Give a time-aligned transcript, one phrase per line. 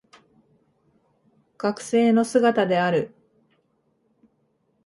[1.59, 3.13] 学生の姿である